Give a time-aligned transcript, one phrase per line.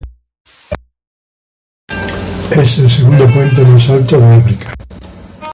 [2.49, 4.73] Es el segundo puente más alto de África.